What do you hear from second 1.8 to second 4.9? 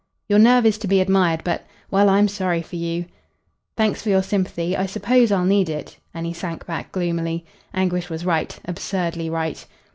well, I'm sorry for you." "Thanks for your sympathy. I